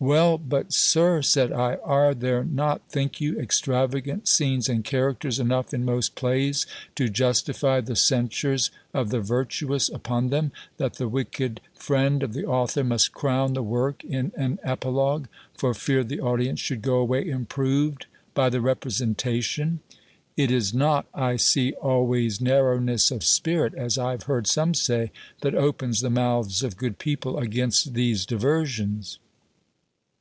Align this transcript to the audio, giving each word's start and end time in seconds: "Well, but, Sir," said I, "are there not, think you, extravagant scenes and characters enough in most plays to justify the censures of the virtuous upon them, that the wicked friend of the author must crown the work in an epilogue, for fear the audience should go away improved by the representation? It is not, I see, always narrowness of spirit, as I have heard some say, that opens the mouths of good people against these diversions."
"Well, 0.00 0.36
but, 0.36 0.70
Sir," 0.74 1.22
said 1.22 1.50
I, 1.50 1.76
"are 1.82 2.14
there 2.14 2.44
not, 2.44 2.82
think 2.90 3.22
you, 3.22 3.38
extravagant 3.40 4.28
scenes 4.28 4.68
and 4.68 4.84
characters 4.84 5.38
enough 5.38 5.72
in 5.72 5.82
most 5.82 6.14
plays 6.14 6.66
to 6.96 7.08
justify 7.08 7.80
the 7.80 7.96
censures 7.96 8.70
of 8.92 9.08
the 9.08 9.20
virtuous 9.20 9.88
upon 9.88 10.28
them, 10.28 10.52
that 10.76 10.94
the 10.94 11.08
wicked 11.08 11.62
friend 11.72 12.22
of 12.22 12.34
the 12.34 12.44
author 12.44 12.84
must 12.84 13.12
crown 13.12 13.54
the 13.54 13.62
work 13.62 14.04
in 14.04 14.32
an 14.36 14.58
epilogue, 14.62 15.24
for 15.56 15.72
fear 15.72 16.04
the 16.04 16.20
audience 16.20 16.60
should 16.60 16.82
go 16.82 16.96
away 16.96 17.26
improved 17.26 18.04
by 18.34 18.50
the 18.50 18.60
representation? 18.60 19.80
It 20.36 20.50
is 20.50 20.74
not, 20.74 21.06
I 21.14 21.36
see, 21.36 21.72
always 21.74 22.42
narrowness 22.42 23.10
of 23.10 23.24
spirit, 23.24 23.72
as 23.72 23.96
I 23.96 24.10
have 24.10 24.24
heard 24.24 24.48
some 24.48 24.74
say, 24.74 25.12
that 25.40 25.54
opens 25.54 26.02
the 26.02 26.10
mouths 26.10 26.62
of 26.62 26.76
good 26.76 26.98
people 26.98 27.38
against 27.38 27.94
these 27.94 28.26
diversions." 28.26 29.18